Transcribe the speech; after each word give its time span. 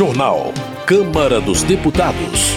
Jornal. 0.00 0.54
Câmara 0.86 1.42
dos 1.42 1.62
Deputados. 1.62 2.56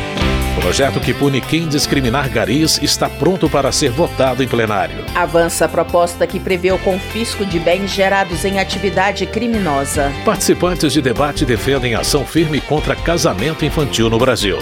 Projeto 0.61 1.01
que 1.01 1.13
pune 1.13 1.41
quem 1.41 1.67
discriminar 1.67 2.29
garis 2.29 2.81
está 2.81 3.09
pronto 3.09 3.49
para 3.49 3.69
ser 3.69 3.91
votado 3.91 4.41
em 4.41 4.47
plenário. 4.47 5.03
Avança 5.13 5.65
a 5.65 5.67
proposta 5.67 6.25
que 6.25 6.39
prevê 6.39 6.71
o 6.71 6.79
confisco 6.79 7.45
de 7.45 7.59
bens 7.59 7.91
gerados 7.91 8.45
em 8.45 8.59
atividade 8.59 9.25
criminosa. 9.25 10.09
Participantes 10.23 10.93
de 10.93 11.01
debate 11.01 11.43
defendem 11.43 11.95
ação 11.95 12.25
firme 12.25 12.61
contra 12.61 12.95
casamento 12.95 13.65
infantil 13.65 14.09
no 14.09 14.17
Brasil. 14.17 14.55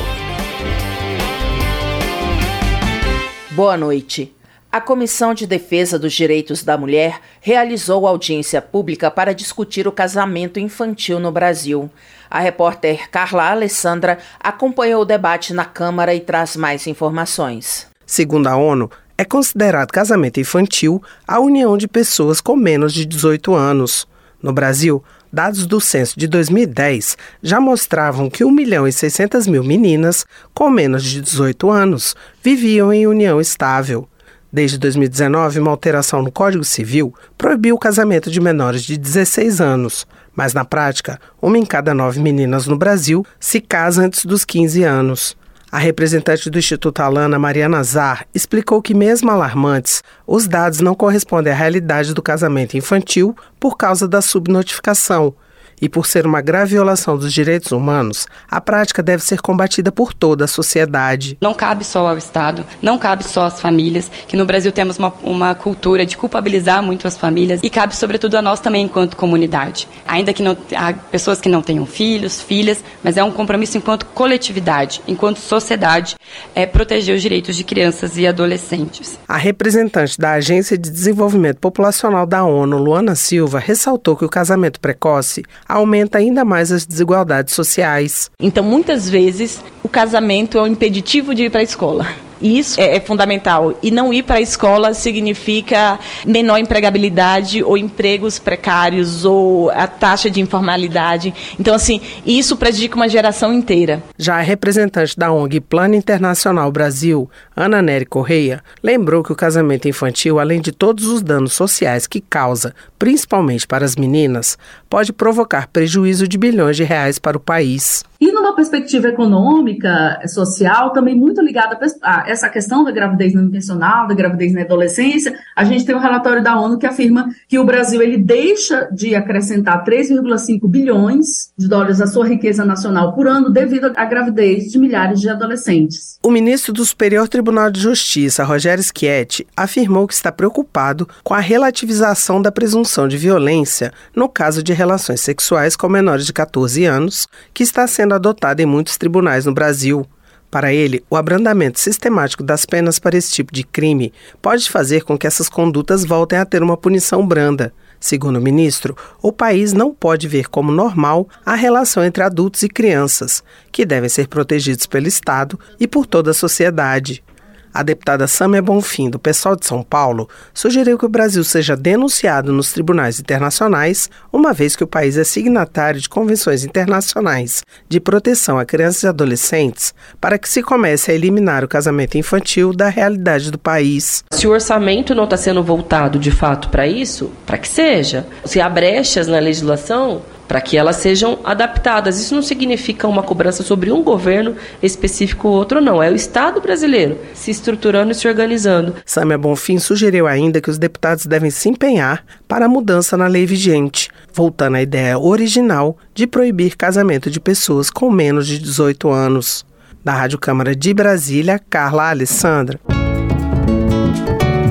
Boa 3.51 3.77
noite. 3.77 4.33
A 4.71 4.79
Comissão 4.79 5.33
de 5.33 5.45
Defesa 5.45 5.99
dos 5.99 6.13
Direitos 6.13 6.63
da 6.63 6.77
Mulher 6.77 7.19
realizou 7.41 8.07
audiência 8.07 8.61
pública 8.61 9.11
para 9.11 9.35
discutir 9.35 9.85
o 9.85 9.91
casamento 9.91 10.59
infantil 10.59 11.19
no 11.19 11.29
Brasil. 11.29 11.91
A 12.31 12.39
repórter 12.39 13.09
Carla 13.11 13.51
Alessandra 13.51 14.17
acompanhou 14.39 15.01
o 15.01 15.05
debate 15.05 15.53
na 15.53 15.65
Câmara 15.65 16.15
e 16.15 16.21
traz 16.21 16.55
mais 16.55 16.87
informações. 16.87 17.87
Segundo 18.05 18.47
a 18.47 18.55
ONU, 18.55 18.89
é 19.17 19.25
considerado 19.25 19.91
casamento 19.91 20.39
infantil 20.39 21.03
a 21.27 21.41
união 21.41 21.77
de 21.77 21.89
pessoas 21.89 22.39
com 22.39 22.55
menos 22.55 22.93
de 22.93 23.05
18 23.05 23.53
anos. 23.53 24.07
No 24.41 24.53
Brasil, 24.53 25.03
dados 25.31 25.67
do 25.67 25.81
censo 25.81 26.17
de 26.17 26.25
2010 26.25 27.17
já 27.43 27.59
mostravam 27.59 28.29
que 28.29 28.45
1 28.45 28.49
milhão 28.49 28.87
e 28.87 28.93
600 28.93 29.45
mil 29.45 29.63
meninas 29.65 30.25
com 30.53 30.69
menos 30.69 31.03
de 31.03 31.19
18 31.19 31.69
anos 31.69 32.15
viviam 32.41 32.93
em 32.93 33.07
união 33.07 33.41
estável. 33.41 34.07
Desde 34.53 34.77
2019, 34.77 35.59
uma 35.59 35.71
alteração 35.71 36.21
no 36.21 36.31
Código 36.31 36.63
Civil 36.63 37.13
proibiu 37.37 37.75
o 37.75 37.79
casamento 37.79 38.31
de 38.31 38.39
menores 38.39 38.83
de 38.83 38.97
16 38.97 39.59
anos. 39.61 40.05
Mas 40.35 40.53
na 40.53 40.63
prática, 40.63 41.19
uma 41.41 41.57
em 41.57 41.65
cada 41.65 41.93
nove 41.93 42.19
meninas 42.19 42.67
no 42.67 42.77
Brasil 42.77 43.25
se 43.39 43.59
casa 43.59 44.03
antes 44.03 44.25
dos 44.25 44.45
15 44.45 44.83
anos. 44.83 45.37
A 45.71 45.77
representante 45.77 46.49
do 46.49 46.59
Instituto 46.59 47.01
Alana, 47.01 47.39
Mariana 47.39 47.79
Azar, 47.79 48.25
explicou 48.33 48.81
que, 48.81 48.93
mesmo 48.93 49.31
alarmantes, 49.31 50.03
os 50.27 50.47
dados 50.47 50.81
não 50.81 50.93
correspondem 50.93 51.53
à 51.53 51.55
realidade 51.55 52.13
do 52.13 52.21
casamento 52.21 52.75
infantil 52.75 53.35
por 53.59 53.77
causa 53.77 54.07
da 54.07 54.21
subnotificação 54.21 55.33
e 55.81 55.89
por 55.89 56.05
ser 56.05 56.25
uma 56.25 56.41
grave 56.41 56.71
violação 56.71 57.17
dos 57.17 57.33
direitos 57.33 57.71
humanos, 57.71 58.27
a 58.49 58.61
prática 58.61 59.03
deve 59.03 59.23
ser 59.23 59.41
combatida 59.41 59.91
por 59.91 60.13
toda 60.13 60.45
a 60.45 60.47
sociedade. 60.47 61.37
Não 61.41 61.53
cabe 61.53 61.83
só 61.83 62.07
ao 62.07 62.17
Estado, 62.17 62.65
não 62.81 62.97
cabe 62.97 63.23
só 63.23 63.45
às 63.45 63.59
famílias, 63.59 64.09
que 64.27 64.37
no 64.37 64.45
Brasil 64.45 64.71
temos 64.71 64.97
uma, 64.97 65.13
uma 65.23 65.53
cultura 65.53 66.05
de 66.05 66.15
culpabilizar 66.15 66.81
muito 66.81 67.07
as 67.07 67.17
famílias 67.17 67.59
e 67.63 67.69
cabe 67.69 67.95
sobretudo 67.95 68.35
a 68.35 68.41
nós 68.41 68.59
também 68.59 68.85
enquanto 68.85 69.17
comunidade. 69.17 69.87
Ainda 70.07 70.33
que 70.33 70.41
não, 70.41 70.55
há 70.75 70.93
pessoas 70.93 71.41
que 71.41 71.49
não 71.49 71.61
tenham 71.61 71.85
filhos, 71.85 72.41
filhas, 72.41 72.83
mas 73.03 73.17
é 73.17 73.23
um 73.23 73.31
compromisso 73.31 73.77
enquanto 73.77 74.05
coletividade, 74.05 75.01
enquanto 75.07 75.37
sociedade, 75.37 76.15
é 76.55 76.65
proteger 76.65 77.15
os 77.15 77.21
direitos 77.21 77.55
de 77.55 77.63
crianças 77.63 78.17
e 78.17 78.25
adolescentes. 78.25 79.19
A 79.27 79.37
representante 79.37 80.17
da 80.17 80.33
Agência 80.33 80.77
de 80.77 80.89
Desenvolvimento 80.89 81.57
Populacional 81.57 82.25
da 82.25 82.43
ONU, 82.43 82.77
Luana 82.77 83.15
Silva, 83.15 83.59
ressaltou 83.59 84.15
que 84.15 84.25
o 84.25 84.29
casamento 84.29 84.79
precoce 84.79 85.43
aumenta 85.71 86.17
ainda 86.17 86.43
mais 86.43 86.71
as 86.71 86.85
desigualdades 86.85 87.53
sociais. 87.53 88.29
Então, 88.39 88.63
muitas 88.63 89.09
vezes, 89.09 89.63
o 89.83 89.89
casamento 89.89 90.57
é 90.57 90.61
um 90.61 90.67
impeditivo 90.67 91.33
de 91.33 91.45
ir 91.45 91.49
para 91.49 91.61
a 91.61 91.63
escola. 91.63 92.05
E 92.41 92.57
isso 92.57 92.79
é, 92.79 92.97
é, 92.97 92.99
fundamental. 92.99 93.77
E 93.83 93.91
não 93.91 94.11
ir 94.11 94.23
para 94.23 94.37
a 94.37 94.41
escola 94.41 94.93
significa 94.93 95.99
menor 96.25 96.57
empregabilidade 96.57 97.63
ou 97.63 97.77
empregos 97.77 98.39
precários 98.39 99.23
ou 99.23 99.69
a 99.69 99.85
taxa 99.85 100.29
de 100.29 100.41
informalidade. 100.41 101.33
Então, 101.59 101.75
assim, 101.75 102.01
isso 102.25 102.57
prejudica 102.57 102.95
uma 102.95 103.07
geração 103.07 103.53
inteira. 103.53 104.01
Já 104.17 104.37
a 104.37 104.41
representante 104.41 105.17
da 105.17 105.31
ONG 105.31 105.59
Plano 105.59 105.95
Internacional 105.95 106.71
Brasil, 106.71 107.29
Ana 107.55 107.81
Nery 107.81 108.05
Correia, 108.05 108.63
lembrou 108.81 109.23
que 109.23 109.31
o 109.31 109.35
casamento 109.35 109.87
infantil, 109.87 110.39
além 110.39 110.59
de 110.59 110.71
todos 110.71 111.05
os 111.05 111.21
danos 111.21 111.53
sociais 111.53 112.07
que 112.07 112.19
causa, 112.21 112.73
principalmente 112.97 113.67
para 113.67 113.85
as 113.85 113.95
meninas, 113.95 114.57
pode 114.91 115.13
provocar 115.13 115.69
prejuízo 115.69 116.27
de 116.27 116.37
bilhões 116.37 116.75
de 116.75 116.83
reais 116.83 117.17
para 117.17 117.37
o 117.37 117.39
país. 117.39 118.03
E 118.19 118.31
numa 118.31 118.53
perspectiva 118.53 119.07
econômica, 119.07 120.21
social, 120.27 120.91
também 120.91 121.15
muito 121.15 121.41
ligada 121.41 121.79
a 122.03 122.25
essa 122.27 122.47
questão 122.49 122.83
da 122.83 122.91
gravidez 122.91 123.33
não 123.33 123.45
intencional, 123.45 124.05
da 124.05 124.13
gravidez 124.13 124.53
na 124.53 124.61
adolescência, 124.61 125.33
a 125.55 125.63
gente 125.63 125.85
tem 125.85 125.95
um 125.95 125.99
relatório 125.99 126.43
da 126.43 126.59
ONU 126.59 126.77
que 126.77 126.85
afirma 126.85 127.29
que 127.47 127.57
o 127.57 127.63
Brasil 127.63 127.99
ele 127.99 128.17
deixa 128.17 128.87
de 128.91 129.15
acrescentar 129.15 129.83
3,5 129.83 130.69
bilhões 130.69 131.51
de 131.57 131.67
dólares 131.67 131.99
à 131.99 132.05
sua 132.05 132.27
riqueza 132.27 132.63
nacional 132.63 133.15
por 133.15 133.27
ano 133.27 133.49
devido 133.49 133.91
à 133.95 134.05
gravidez 134.05 134.65
de 134.65 134.77
milhares 134.77 135.19
de 135.19 135.27
adolescentes. 135.27 136.19
O 136.21 136.29
ministro 136.29 136.73
do 136.73 136.85
Superior 136.85 137.27
Tribunal 137.27 137.71
de 137.71 137.79
Justiça, 137.79 138.43
Rogério 138.43 138.83
Schietti, 138.83 139.47
afirmou 139.57 140.05
que 140.05 140.13
está 140.13 140.31
preocupado 140.31 141.07
com 141.23 141.33
a 141.33 141.39
relativização 141.39 142.39
da 142.39 142.51
presunção 142.51 143.07
de 143.07 143.17
violência 143.17 143.91
no 144.15 144.29
caso 144.29 144.61
de 144.61 144.73
relações 144.81 145.21
sexuais 145.21 145.75
com 145.75 145.87
menores 145.87 146.25
de 146.25 146.33
14 146.33 146.85
anos, 146.85 147.27
que 147.53 147.61
está 147.61 147.85
sendo 147.85 148.15
adotada 148.15 148.63
em 148.63 148.65
muitos 148.65 148.97
tribunais 148.97 149.45
no 149.45 149.53
Brasil. 149.53 150.05
Para 150.49 150.73
ele, 150.73 151.03
o 151.09 151.15
abrandamento 151.15 151.79
sistemático 151.79 152.43
das 152.43 152.65
penas 152.65 152.97
para 152.97 153.15
esse 153.15 153.31
tipo 153.31 153.53
de 153.53 153.63
crime 153.63 154.11
pode 154.41 154.69
fazer 154.69 155.03
com 155.03 155.17
que 155.17 155.27
essas 155.27 155.47
condutas 155.47 156.03
voltem 156.03 156.39
a 156.39 156.45
ter 156.45 156.63
uma 156.63 156.75
punição 156.75 157.25
branda. 157.25 157.71
Segundo 157.99 158.37
o 158.37 158.41
ministro, 158.41 158.97
o 159.21 159.31
país 159.31 159.71
não 159.71 159.93
pode 159.93 160.27
ver 160.27 160.49
como 160.49 160.71
normal 160.71 161.29
a 161.45 161.53
relação 161.53 162.03
entre 162.03 162.23
adultos 162.23 162.63
e 162.63 162.67
crianças, 162.67 163.43
que 163.71 163.85
devem 163.85 164.09
ser 164.09 164.27
protegidos 164.27 164.87
pelo 164.87 165.07
Estado 165.07 165.59
e 165.79 165.87
por 165.87 166.07
toda 166.07 166.31
a 166.31 166.33
sociedade. 166.33 167.23
A 167.73 167.83
deputada 167.83 168.27
Samia 168.27 168.61
Bonfim, 168.61 169.09
do 169.09 169.17
pessoal 169.17 169.55
de 169.55 169.65
São 169.65 169.81
Paulo, 169.81 170.27
sugeriu 170.53 170.97
que 170.97 171.05
o 171.05 171.09
Brasil 171.09 171.43
seja 171.43 171.75
denunciado 171.75 172.51
nos 172.51 172.73
tribunais 172.73 173.19
internacionais, 173.19 174.09
uma 174.31 174.51
vez 174.51 174.75
que 174.75 174.83
o 174.83 174.87
país 174.87 175.17
é 175.17 175.23
signatário 175.23 176.01
de 176.01 176.09
convenções 176.09 176.65
internacionais 176.65 177.63
de 177.87 177.99
proteção 177.99 178.59
a 178.59 178.65
crianças 178.65 179.03
e 179.03 179.07
adolescentes, 179.07 179.93
para 180.19 180.37
que 180.37 180.49
se 180.49 180.61
comece 180.61 181.11
a 181.11 181.13
eliminar 181.13 181.63
o 181.63 181.67
casamento 181.67 182.17
infantil 182.17 182.73
da 182.73 182.89
realidade 182.89 183.49
do 183.49 183.57
país. 183.57 184.23
Se 184.31 184.47
o 184.47 184.51
orçamento 184.51 185.15
não 185.15 185.23
está 185.23 185.37
sendo 185.37 185.63
voltado 185.63 186.19
de 186.19 186.31
fato 186.31 186.69
para 186.69 186.85
isso, 186.85 187.31
para 187.45 187.57
que 187.57 187.67
seja. 187.67 188.25
Se 188.43 188.59
há 188.59 188.69
brechas 188.69 189.27
na 189.27 189.39
legislação, 189.39 190.21
para 190.51 190.59
que 190.59 190.75
elas 190.75 190.97
sejam 190.97 191.39
adaptadas. 191.45 192.19
Isso 192.19 192.35
não 192.35 192.41
significa 192.41 193.07
uma 193.07 193.23
cobrança 193.23 193.63
sobre 193.63 193.89
um 193.89 194.03
governo 194.03 194.57
específico 194.83 195.47
ou 195.47 195.53
outro, 195.53 195.79
não. 195.79 196.03
É 196.03 196.11
o 196.11 196.13
Estado 196.13 196.59
brasileiro 196.59 197.17
se 197.33 197.51
estruturando 197.51 198.11
e 198.11 198.15
se 198.15 198.27
organizando. 198.27 198.95
Samia 199.05 199.37
Bonfim 199.37 199.79
sugeriu 199.79 200.27
ainda 200.27 200.59
que 200.59 200.69
os 200.69 200.77
deputados 200.77 201.25
devem 201.25 201.49
se 201.49 201.69
empenhar 201.69 202.25
para 202.49 202.65
a 202.65 202.67
mudança 202.67 203.15
na 203.15 203.27
lei 203.27 203.45
vigente, 203.45 204.09
voltando 204.33 204.75
à 204.75 204.81
ideia 204.81 205.17
original 205.17 205.97
de 206.13 206.27
proibir 206.27 206.75
casamento 206.75 207.31
de 207.31 207.39
pessoas 207.39 207.89
com 207.89 208.11
menos 208.11 208.45
de 208.45 208.59
18 208.59 209.09
anos. 209.09 209.65
Da 210.03 210.11
Rádio 210.11 210.37
Câmara 210.37 210.75
de 210.75 210.93
Brasília, 210.93 211.61
Carla 211.69 212.09
Alessandra. 212.09 212.77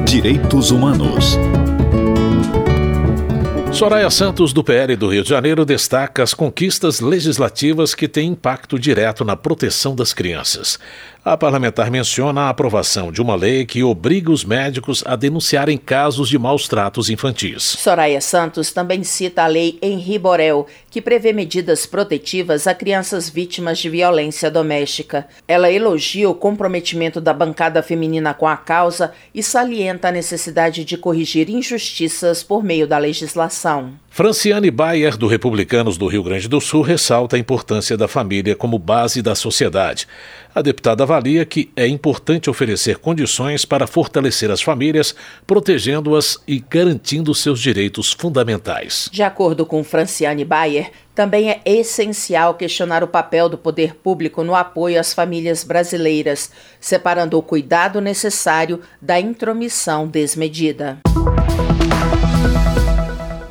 Direitos 0.04 0.72
Humanos. 0.72 1.38
Soraya 3.72 4.10
Santos, 4.10 4.53
do 4.53 4.64
PL 4.64 4.97
do 4.97 5.08
Rio 5.08 5.22
de 5.22 5.28
Janeiro, 5.31 5.64
destaca 5.64 6.22
as 6.22 6.34
conquistas 6.34 7.00
legislativas 7.00 7.94
que 7.94 8.08
têm 8.08 8.32
impacto 8.32 8.78
direto 8.78 9.25
na 9.25 9.36
proteção 9.36 9.94
das 9.94 10.12
crianças. 10.12 10.78
A 11.22 11.36
parlamentar 11.36 11.91
menciona 11.91 12.42
a 12.42 12.48
aprovação 12.48 13.12
de 13.12 13.20
uma 13.20 13.36
lei 13.36 13.66
que 13.66 13.82
obriga 13.84 14.31
os 14.31 14.42
médicos 14.42 15.04
a 15.06 15.16
denunciarem 15.16 15.76
casos 15.76 16.31
de 16.31 16.38
maus 16.38 16.66
tratos 16.66 17.10
infantis. 17.10 17.62
Soraya 17.62 18.22
Santos 18.22 18.72
também 18.72 19.04
cita 19.04 19.42
a 19.42 19.47
lei 19.47 19.78
Henri 19.83 20.18
Borel, 20.18 20.66
que 20.91 21.03
prevê 21.03 21.34
medidas 21.34 21.84
protetivas 21.84 22.66
a 22.66 22.74
crianças 22.74 23.28
vítimas 23.28 23.78
de 23.78 23.91
violência 23.91 24.50
doméstica. 24.50 25.28
Ela 25.47 25.71
elogia 25.71 26.28
o 26.28 26.34
comprometimento 26.34 27.21
da 27.21 27.34
bancada 27.34 27.83
feminina 27.83 28.33
com 28.33 28.48
a 28.48 28.56
causa 28.56 29.12
e 29.34 29.42
salienta 29.42 30.09
a 30.09 30.12
necessidade 30.12 30.86
de 30.86 30.97
corrigir 30.97 31.50
injustiças 31.50 32.42
por 32.42 32.65
meio 32.65 32.86
da 32.86 32.97
legislação. 32.97 33.92
Franciane 34.12 34.72
Bayer, 34.72 35.16
do 35.16 35.28
Republicanos 35.28 35.97
do 35.97 36.09
Rio 36.09 36.24
Grande 36.24 36.48
do 36.48 36.60
Sul, 36.60 36.83
ressalta 36.83 37.36
a 37.36 37.39
importância 37.39 37.97
da 37.97 38.09
família 38.09 38.57
como 38.57 38.77
base 38.77 39.22
da 39.22 39.36
sociedade. 39.36 40.09
A 40.53 40.60
deputada 40.60 41.04
avalia 41.04 41.47
que 41.47 41.71
é 41.77 41.86
importante 41.86 42.51
oferecer 42.51 42.98
condições 42.98 43.65
para 43.65 43.86
fortalecer 43.86 44.51
as 44.51 44.60
famílias, 44.60 45.15
protegendo-as 45.47 46.39
e 46.47 46.59
garantindo 46.59 47.33
seus 47.36 47.60
direitos 47.60 48.12
fundamentais. 48.12 49.09
De 49.12 49.22
acordo 49.22 49.65
com 49.65 49.84
Franciane 49.84 50.45
Bayer, 50.45 50.91
também 51.15 51.48
é 51.48 51.60
essencial 51.65 52.54
questionar 52.54 53.04
o 53.04 53.09
papel 53.09 53.48
do 53.48 53.56
poder 53.56 53.95
público 53.95 54.42
no 54.42 54.56
apoio 54.56 54.98
às 54.98 55.15
famílias 55.15 55.63
brasileiras, 55.63 56.51
separando 56.80 57.39
o 57.39 57.42
cuidado 57.42 58.01
necessário 58.01 58.80
da 59.01 59.21
intromissão 59.21 60.09
desmedida. 60.09 60.98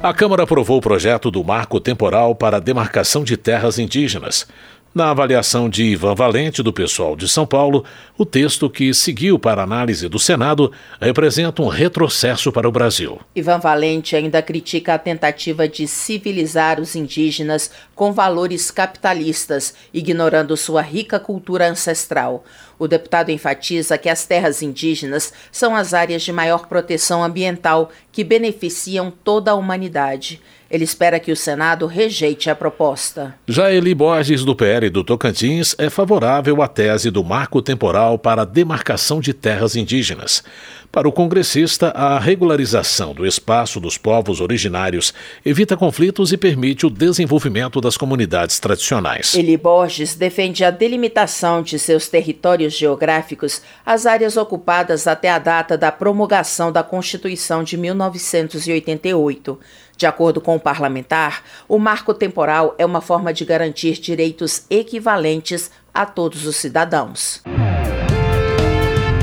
A 0.01 0.13
Câmara 0.13 0.43
aprovou 0.43 0.77
o 0.77 0.81
projeto 0.81 1.29
do 1.29 1.43
Marco 1.43 1.77
Temporal 1.77 2.33
para 2.33 2.55
a 2.55 2.59
Demarcação 2.61 3.21
de 3.21 3.35
Terras 3.35 3.77
Indígenas. 3.77 4.47
Na 4.95 5.11
avaliação 5.11 5.69
de 5.69 5.83
Ivan 5.83 6.15
Valente, 6.15 6.63
do 6.63 6.71
pessoal 6.71 7.17
de 7.17 7.27
São 7.27 7.45
Paulo, 7.45 7.83
o 8.17 8.25
texto 8.25 8.69
que 8.69 8.93
seguiu 8.93 9.37
para 9.37 9.61
análise 9.61 10.07
do 10.07 10.17
Senado 10.17 10.71
representa 11.01 11.61
um 11.61 11.67
retrocesso 11.67 12.49
para 12.49 12.67
o 12.67 12.71
Brasil. 12.71 13.19
Ivan 13.35 13.59
Valente 13.59 14.15
ainda 14.15 14.41
critica 14.41 14.93
a 14.93 14.97
tentativa 14.97 15.67
de 15.67 15.85
civilizar 15.85 16.79
os 16.79 16.95
indígenas 16.95 17.69
com 17.93 18.13
valores 18.13 18.71
capitalistas, 18.71 19.75
ignorando 19.93 20.55
sua 20.55 20.81
rica 20.81 21.19
cultura 21.19 21.69
ancestral. 21.69 22.45
O 22.79 22.87
deputado 22.87 23.29
enfatiza 23.29 23.97
que 23.97 24.07
as 24.07 24.25
terras 24.25 24.61
indígenas 24.61 25.33
são 25.51 25.75
as 25.75 25.93
áreas 25.93 26.23
de 26.23 26.31
maior 26.31 26.65
proteção 26.67 27.21
ambiental 27.21 27.91
que 28.09 28.23
beneficiam 28.23 29.11
toda 29.11 29.51
a 29.51 29.55
humanidade. 29.55 30.41
Ele 30.71 30.83
espera 30.83 31.19
que 31.19 31.31
o 31.31 31.35
Senado 31.35 31.87
rejeite 31.87 32.49
a 32.49 32.55
proposta. 32.55 33.35
Já 33.47 33.71
Eli 33.71 33.95
Borges, 33.95 34.45
do 34.45 34.55
PL 34.55 34.89
do 34.89 35.03
Tocantins, 35.03 35.75
é 35.79 35.89
favorável 35.89 36.61
à 36.61 36.67
tese 36.67 37.09
do 37.09 37.23
marco 37.23 37.59
temporal 37.59 38.19
para 38.19 38.43
a 38.43 38.45
demarcação 38.45 39.19
de 39.19 39.33
terras 39.33 39.75
indígenas. 39.75 40.43
Para 40.91 41.07
o 41.07 41.11
congressista, 41.11 41.89
a 41.89 42.19
regularização 42.19 43.13
do 43.13 43.25
espaço 43.25 43.79
dos 43.79 43.95
povos 43.95 44.41
originários 44.41 45.13
evita 45.45 45.77
conflitos 45.77 46.31
e 46.33 46.37
permite 46.37 46.85
o 46.85 46.89
desenvolvimento 46.89 47.79
das 47.79 47.95
comunidades 47.95 48.59
tradicionais. 48.59 49.35
Eli 49.35 49.55
Borges 49.55 50.15
defende 50.15 50.63
a 50.63 50.71
delimitação 50.71 51.61
de 51.61 51.77
seus 51.77 52.07
territórios 52.07 52.68
geográficos 52.73 53.61
às 53.85 54.05
áreas 54.05 54.37
ocupadas 54.37 55.07
até 55.07 55.29
a 55.29 55.39
data 55.39 55.77
da 55.77 55.91
promulgação 55.91 56.71
da 56.71 56.83
Constituição 56.83 57.63
de 57.63 57.77
1988. 57.77 59.59
De 59.97 60.05
acordo 60.05 60.39
com 60.39 60.55
o 60.55 60.59
parlamentar, 60.59 61.43
o 61.67 61.77
marco 61.77 62.13
temporal 62.13 62.73
é 62.77 62.85
uma 62.85 63.01
forma 63.01 63.33
de 63.33 63.43
garantir 63.43 63.99
direitos 63.99 64.63
equivalentes 64.69 65.69
a 65.93 66.05
todos 66.05 66.45
os 66.45 66.55
cidadãos. 66.55 67.43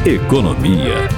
Economia. 0.05 1.09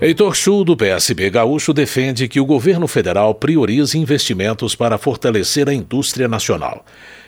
Heitor 0.00 0.34
Chu, 0.34 0.64
do 0.64 0.76
PSB 0.76 1.30
Gaúcho, 1.30 1.72
defende 1.72 2.26
que 2.28 2.40
o 2.40 2.44
governo 2.44 2.88
federal 2.88 3.34
priorize 3.34 3.96
investimentos 3.96 4.74
para 4.74 4.98
fortalecer 4.98 5.68
a 5.68 5.72
indústria 5.72 6.26
nacional. 6.26 6.84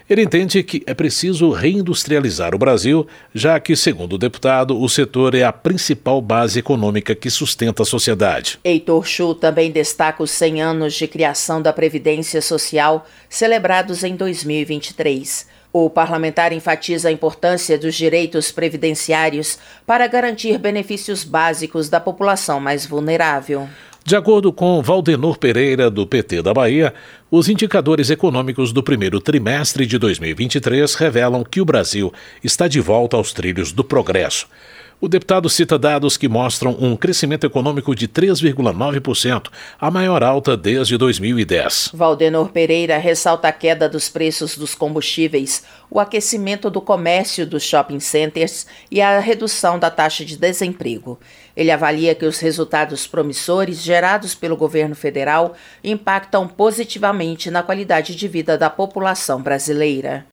Ele 0.09 0.23
entende 0.23 0.63
que 0.63 0.85
é 0.87 0.95
preciso 0.95 1.51
reindustrializar 1.51 2.55
o 2.55 2.59
Brasil, 2.59 3.09
já 3.35 3.59
que, 3.59 3.75
segundo 3.75 4.13
o 4.13 4.19
deputado, 4.19 4.81
o 4.81 4.89
setor 4.89 5.35
é 5.35 5.43
a 5.43 5.53
principal 5.53 6.23
base 6.23 6.61
econômica 6.61 7.13
que 7.13 7.29
sustenta 7.29 7.83
a 7.83 7.87
sociedade. 7.87 8.61
Heitor 8.63 9.05
Chu 9.05 9.35
também 9.35 9.73
destaca 9.73 10.23
os 10.23 10.31
100 10.31 10.63
anos 10.63 10.95
de 10.95 11.09
criação 11.09 11.61
da 11.61 11.73
Previdência 11.73 12.41
Social, 12.41 13.05
celebrados 13.29 14.05
em 14.05 14.15
2023. 14.15 15.49
O 15.73 15.91
parlamentar 15.91 16.53
enfatiza 16.53 17.09
a 17.09 17.13
importância 17.13 17.77
dos 17.77 17.97
direitos 17.97 18.53
previdenciários 18.53 19.59
para 19.85 20.07
garantir 20.07 20.57
benefícios 20.57 21.25
básicos 21.25 21.89
da 21.89 21.99
população 21.99 22.61
mais 22.61 22.87
vulnerável. 22.87 23.69
De 24.07 24.15
acordo 24.15 24.53
com 24.53 24.81
Valdenor 24.81 25.37
Pereira, 25.37 25.91
do 25.91 26.07
PT 26.07 26.41
da 26.41 26.55
Bahia, 26.55 26.95
os 27.37 27.51
indicadores 27.51 28.09
econômicos 28.09 28.73
do 28.73 28.83
primeiro 28.83 29.21
trimestre 29.21 29.85
de 29.85 29.99
2023 29.99 30.95
revelam 30.95 31.45
que 31.45 31.61
o 31.61 31.67
Brasil 31.67 32.11
está 32.43 32.67
de 32.67 32.81
volta 32.81 33.15
aos 33.15 33.35
trilhos 33.35 33.73
do 33.73 33.85
progresso. 33.85 34.49
O 34.99 35.09
deputado 35.09 35.51
cita 35.51 35.79
dados 35.79 36.17
que 36.17 36.27
mostram 36.27 36.75
um 36.81 36.97
crescimento 36.97 37.45
econômico 37.45 37.95
de 37.95 38.09
3,9%, 38.09 39.49
a 39.79 39.91
maior 39.91 40.23
alta 40.23 40.57
desde 40.57 40.97
2010. 40.97 41.91
Valdenor 41.93 42.49
Pereira 42.49 42.97
ressalta 42.97 43.47
a 43.47 43.53
queda 43.53 43.91
dos 43.91 44.09
preços 44.09 44.57
dos 44.57 44.75
combustíveis, 44.75 45.65
o 45.91 46.01
aquecimento 46.01 46.71
do 46.71 46.81
comércio 46.81 47.47
dos 47.47 47.63
shopping 47.63 48.01
centers 48.01 48.67
e 48.91 49.03
a 49.03 49.19
redução 49.19 49.79
da 49.79 49.91
taxa 49.91 50.25
de 50.25 50.35
desemprego. 50.35 51.21
Ele 51.55 51.71
avalia 51.71 52.15
que 52.15 52.25
os 52.25 52.39
resultados 52.39 53.07
promissores 53.07 53.83
gerados 53.83 54.35
pelo 54.35 54.57
governo 54.57 54.95
federal 54.95 55.53
impactam 55.85 56.49
positivamente 56.49 57.51
na 57.51 57.63
qualidade 57.63 58.17
de 58.17 58.27
vida 58.27 58.57
da 58.57 58.71
população 58.71 59.43
brasileira. 59.43 60.25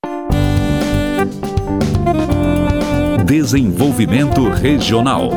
Desenvolvimento 3.34 4.48
Regional. 4.48 5.32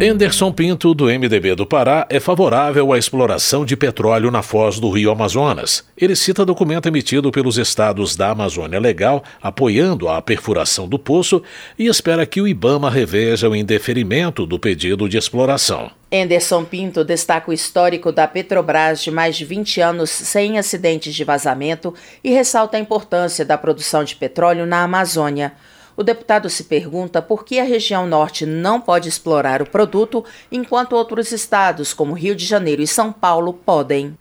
Enderson 0.00 0.50
Pinto, 0.50 0.92
do 0.92 1.04
MDB 1.04 1.54
do 1.54 1.64
Pará, 1.64 2.04
é 2.10 2.18
favorável 2.18 2.92
à 2.92 2.98
exploração 2.98 3.64
de 3.64 3.76
petróleo 3.76 4.28
na 4.28 4.42
foz 4.42 4.80
do 4.80 4.90
rio 4.90 5.12
Amazonas. 5.12 5.84
Ele 5.96 6.16
cita 6.16 6.44
documento 6.44 6.86
emitido 6.86 7.30
pelos 7.30 7.58
estados 7.58 8.16
da 8.16 8.30
Amazônia 8.30 8.80
Legal 8.80 9.22
apoiando 9.40 10.08
a 10.08 10.20
perfuração 10.20 10.88
do 10.88 10.98
poço 10.98 11.40
e 11.78 11.86
espera 11.86 12.26
que 12.26 12.40
o 12.40 12.48
Ibama 12.48 12.90
reveja 12.90 13.48
o 13.48 13.54
indeferimento 13.54 14.44
do 14.46 14.58
pedido 14.58 15.08
de 15.08 15.16
exploração. 15.16 15.92
Enderson 16.10 16.64
Pinto 16.64 17.04
destaca 17.04 17.50
o 17.50 17.54
histórico 17.54 18.10
da 18.10 18.26
Petrobras 18.26 19.02
de 19.02 19.10
mais 19.10 19.36
de 19.36 19.44
20 19.44 19.80
anos 19.82 20.08
sem 20.08 20.58
acidentes 20.58 21.14
de 21.14 21.22
vazamento 21.22 21.94
e 22.24 22.30
ressalta 22.30 22.78
a 22.78 22.80
importância 22.80 23.44
da 23.44 23.58
produção 23.58 24.02
de 24.02 24.16
petróleo 24.16 24.64
na 24.64 24.82
Amazônia. 24.82 25.52
O 25.94 26.02
deputado 26.02 26.48
se 26.48 26.64
pergunta 26.64 27.20
por 27.20 27.44
que 27.44 27.58
a 27.58 27.64
região 27.64 28.06
norte 28.06 28.46
não 28.46 28.80
pode 28.80 29.08
explorar 29.08 29.60
o 29.60 29.68
produto, 29.68 30.24
enquanto 30.50 30.94
outros 30.94 31.32
estados, 31.32 31.92
como 31.92 32.14
Rio 32.14 32.34
de 32.34 32.46
Janeiro 32.46 32.80
e 32.80 32.86
São 32.86 33.12
Paulo, 33.12 33.52
podem. 33.52 34.16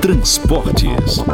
Transportes. 0.00 1.24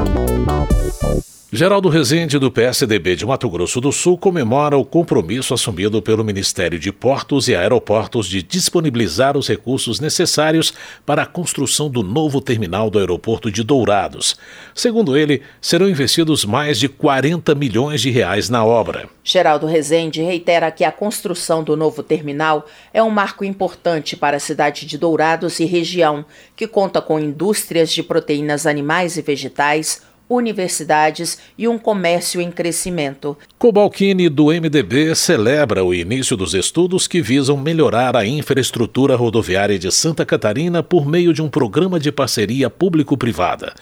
Geraldo 1.54 1.90
Rezende, 1.90 2.38
do 2.38 2.50
PSDB 2.50 3.14
de 3.14 3.26
Mato 3.26 3.46
Grosso 3.50 3.78
do 3.78 3.92
Sul, 3.92 4.16
comemora 4.16 4.74
o 4.78 4.86
compromisso 4.86 5.52
assumido 5.52 6.00
pelo 6.00 6.24
Ministério 6.24 6.78
de 6.78 6.90
Portos 6.90 7.46
e 7.46 7.54
Aeroportos 7.54 8.26
de 8.26 8.42
disponibilizar 8.42 9.36
os 9.36 9.46
recursos 9.46 10.00
necessários 10.00 10.72
para 11.04 11.24
a 11.24 11.26
construção 11.26 11.90
do 11.90 12.02
novo 12.02 12.40
terminal 12.40 12.88
do 12.88 12.98
aeroporto 12.98 13.50
de 13.50 13.62
Dourados. 13.62 14.34
Segundo 14.74 15.14
ele, 15.14 15.42
serão 15.60 15.90
investidos 15.90 16.46
mais 16.46 16.78
de 16.78 16.88
40 16.88 17.54
milhões 17.54 18.00
de 18.00 18.08
reais 18.08 18.48
na 18.48 18.64
obra. 18.64 19.10
Geraldo 19.22 19.66
Rezende 19.66 20.22
reitera 20.22 20.70
que 20.70 20.84
a 20.84 20.90
construção 20.90 21.62
do 21.62 21.76
novo 21.76 22.02
terminal 22.02 22.64
é 22.94 23.02
um 23.02 23.10
marco 23.10 23.44
importante 23.44 24.16
para 24.16 24.38
a 24.38 24.40
cidade 24.40 24.86
de 24.86 24.96
Dourados 24.96 25.60
e 25.60 25.66
região, 25.66 26.24
que 26.56 26.66
conta 26.66 27.02
com 27.02 27.20
indústrias 27.20 27.92
de 27.92 28.02
proteínas 28.02 28.66
animais 28.66 29.18
e 29.18 29.22
vegetais, 29.22 30.00
universidades 30.34 31.38
e 31.56 31.68
um 31.68 31.78
comércio 31.78 32.40
em 32.40 32.50
crescimento. 32.50 33.36
Cobalcini, 33.58 34.28
do 34.28 34.46
MDB, 34.46 35.14
celebra 35.14 35.84
o 35.84 35.94
início 35.94 36.36
dos 36.36 36.54
estudos 36.54 37.06
que 37.06 37.20
visam 37.20 37.56
melhorar 37.56 38.16
a 38.16 38.26
infraestrutura 38.26 39.16
rodoviária 39.16 39.78
de 39.78 39.90
Santa 39.92 40.24
Catarina 40.24 40.82
por 40.82 41.06
meio 41.06 41.32
de 41.32 41.42
um 41.42 41.48
programa 41.48 42.00
de 42.00 42.10
parceria 42.10 42.70
público-privada. 42.70 43.74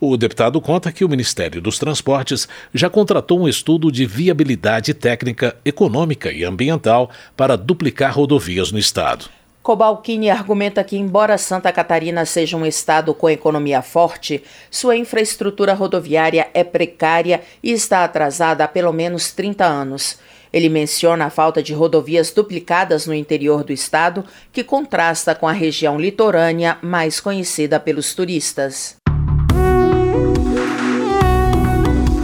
O 0.00 0.16
deputado 0.16 0.60
conta 0.60 0.92
que 0.92 1.04
o 1.04 1.08
Ministério 1.08 1.60
dos 1.60 1.78
Transportes 1.78 2.46
já 2.72 2.90
contratou 2.90 3.40
um 3.40 3.48
estudo 3.48 3.90
de 3.90 4.04
viabilidade 4.04 4.92
técnica, 4.92 5.56
econômica 5.64 6.30
e 6.30 6.44
ambiental 6.44 7.10
para 7.36 7.56
duplicar 7.56 8.14
rodovias 8.14 8.70
no 8.70 8.78
estado. 8.78 9.26
Cobalcini 9.66 10.30
argumenta 10.30 10.84
que, 10.84 10.96
embora 10.96 11.36
Santa 11.36 11.72
Catarina 11.72 12.24
seja 12.24 12.56
um 12.56 12.64
estado 12.64 13.12
com 13.12 13.28
economia 13.28 13.82
forte, 13.82 14.44
sua 14.70 14.96
infraestrutura 14.96 15.74
rodoviária 15.74 16.48
é 16.54 16.62
precária 16.62 17.42
e 17.60 17.72
está 17.72 18.04
atrasada 18.04 18.62
há 18.62 18.68
pelo 18.68 18.92
menos 18.92 19.32
30 19.32 19.64
anos. 19.64 20.20
Ele 20.52 20.68
menciona 20.68 21.24
a 21.24 21.30
falta 21.30 21.60
de 21.60 21.74
rodovias 21.74 22.30
duplicadas 22.30 23.08
no 23.08 23.14
interior 23.14 23.64
do 23.64 23.72
estado, 23.72 24.24
que 24.52 24.62
contrasta 24.62 25.34
com 25.34 25.48
a 25.48 25.52
região 25.52 25.98
litorânea 25.98 26.78
mais 26.80 27.18
conhecida 27.18 27.80
pelos 27.80 28.14
turistas. 28.14 28.94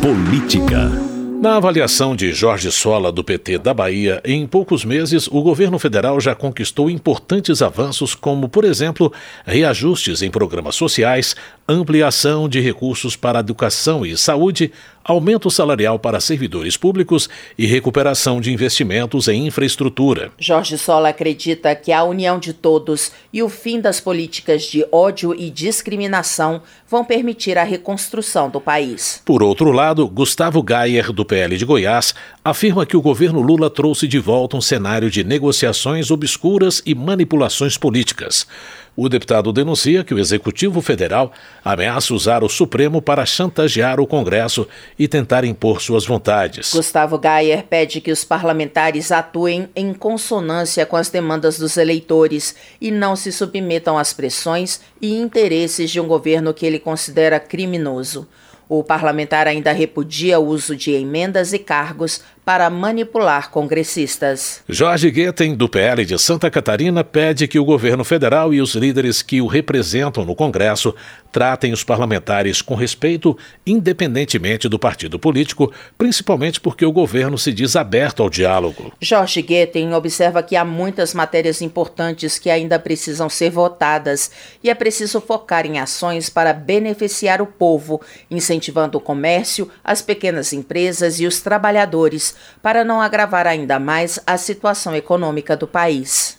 Política. 0.00 1.11
Na 1.42 1.56
avaliação 1.56 2.14
de 2.14 2.32
Jorge 2.32 2.70
Sola, 2.70 3.10
do 3.10 3.24
PT 3.24 3.58
da 3.58 3.74
Bahia, 3.74 4.22
em 4.24 4.46
poucos 4.46 4.84
meses 4.84 5.26
o 5.26 5.42
governo 5.42 5.76
federal 5.76 6.20
já 6.20 6.36
conquistou 6.36 6.88
importantes 6.88 7.60
avanços, 7.60 8.14
como, 8.14 8.48
por 8.48 8.64
exemplo, 8.64 9.12
reajustes 9.44 10.22
em 10.22 10.30
programas 10.30 10.76
sociais, 10.76 11.34
ampliação 11.68 12.48
de 12.48 12.60
recursos 12.60 13.16
para 13.16 13.40
educação 13.40 14.06
e 14.06 14.16
saúde, 14.16 14.70
aumento 15.04 15.50
salarial 15.50 15.98
para 15.98 16.20
servidores 16.20 16.76
públicos 16.76 17.28
e 17.58 17.66
recuperação 17.66 18.40
de 18.40 18.52
investimentos 18.52 19.28
em 19.28 19.46
infraestrutura. 19.46 20.30
Jorge 20.38 20.78
Sola 20.78 21.08
acredita 21.10 21.74
que 21.74 21.92
a 21.92 22.04
união 22.04 22.38
de 22.38 22.52
todos 22.52 23.12
e 23.32 23.42
o 23.42 23.48
fim 23.48 23.80
das 23.80 24.00
políticas 24.00 24.62
de 24.64 24.86
ódio 24.90 25.34
e 25.34 25.50
discriminação 25.50 26.62
vão 26.88 27.04
permitir 27.04 27.56
a 27.56 27.64
reconstrução 27.64 28.50
do 28.50 28.60
país. 28.60 29.22
Por 29.24 29.42
outro 29.42 29.72
lado, 29.72 30.06
Gustavo 30.06 30.62
Gayer, 30.62 31.12
do 31.12 31.24
PL 31.24 31.56
de 31.56 31.64
Goiás, 31.64 32.14
afirma 32.44 32.84
que 32.84 32.96
o 32.96 33.02
governo 33.02 33.40
Lula 33.40 33.70
trouxe 33.70 34.06
de 34.06 34.18
volta 34.18 34.56
um 34.56 34.60
cenário 34.60 35.10
de 35.10 35.24
negociações 35.24 36.10
obscuras 36.10 36.82
e 36.84 36.94
manipulações 36.94 37.76
políticas. 37.76 38.46
O 38.94 39.08
deputado 39.08 39.54
denuncia 39.54 40.04
que 40.04 40.12
o 40.12 40.18
Executivo 40.18 40.82
Federal 40.82 41.32
ameaça 41.64 42.12
usar 42.12 42.44
o 42.44 42.48
Supremo 42.48 43.00
para 43.00 43.24
chantagear 43.24 43.98
o 43.98 44.06
Congresso 44.06 44.68
e 44.98 45.08
tentar 45.08 45.44
impor 45.44 45.80
suas 45.80 46.04
vontades. 46.04 46.74
Gustavo 46.74 47.18
Gayer 47.18 47.64
pede 47.64 48.02
que 48.02 48.12
os 48.12 48.22
parlamentares 48.22 49.10
atuem 49.10 49.66
em 49.74 49.94
consonância 49.94 50.84
com 50.84 50.96
as 50.96 51.08
demandas 51.08 51.58
dos 51.58 51.78
eleitores 51.78 52.54
e 52.78 52.90
não 52.90 53.16
se 53.16 53.32
submetam 53.32 53.96
às 53.96 54.12
pressões 54.12 54.82
e 55.00 55.14
interesses 55.14 55.90
de 55.90 55.98
um 55.98 56.06
governo 56.06 56.52
que 56.52 56.66
ele 56.66 56.78
considera 56.78 57.40
criminoso. 57.40 58.28
O 58.68 58.82
parlamentar 58.82 59.46
ainda 59.46 59.70
repudia 59.72 60.38
o 60.38 60.46
uso 60.46 60.74
de 60.74 60.92
emendas 60.92 61.52
e 61.52 61.58
cargos 61.58 62.22
para 62.44 62.68
manipular 62.68 63.50
congressistas. 63.50 64.62
Jorge 64.68 65.10
Guetem, 65.10 65.54
do 65.54 65.68
PL 65.68 66.04
de 66.04 66.18
Santa 66.18 66.50
Catarina, 66.50 67.04
pede 67.04 67.46
que 67.46 67.58
o 67.58 67.64
governo 67.64 68.02
federal 68.02 68.52
e 68.52 68.60
os 68.60 68.74
líderes 68.74 69.22
que 69.22 69.40
o 69.40 69.46
representam 69.46 70.24
no 70.24 70.34
Congresso 70.34 70.94
tratem 71.30 71.72
os 71.72 71.82
parlamentares 71.82 72.60
com 72.60 72.74
respeito, 72.74 73.38
independentemente 73.66 74.68
do 74.68 74.78
partido 74.78 75.18
político, 75.18 75.72
principalmente 75.96 76.60
porque 76.60 76.84
o 76.84 76.92
governo 76.92 77.38
se 77.38 77.52
diz 77.52 77.74
aberto 77.74 78.22
ao 78.22 78.28
diálogo. 78.28 78.92
Jorge 79.00 79.40
Guetem 79.40 79.94
observa 79.94 80.42
que 80.42 80.56
há 80.56 80.64
muitas 80.64 81.14
matérias 81.14 81.62
importantes 81.62 82.38
que 82.38 82.50
ainda 82.50 82.78
precisam 82.78 83.30
ser 83.30 83.50
votadas 83.50 84.30
e 84.62 84.68
é 84.68 84.74
preciso 84.74 85.20
focar 85.20 85.64
em 85.64 85.78
ações 85.78 86.28
para 86.28 86.52
beneficiar 86.52 87.40
o 87.40 87.46
povo, 87.46 88.00
incentivando 88.30 88.98
o 88.98 89.00
comércio, 89.00 89.70
as 89.82 90.02
pequenas 90.02 90.52
empresas 90.52 91.18
e 91.18 91.26
os 91.26 91.40
trabalhadores 91.40 92.31
para 92.62 92.84
não 92.84 93.00
agravar 93.00 93.46
ainda 93.46 93.78
mais 93.78 94.18
a 94.26 94.36
situação 94.36 94.94
econômica 94.94 95.56
do 95.56 95.66
país. 95.66 96.38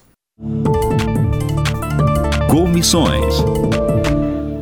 Comissões. 2.49 3.35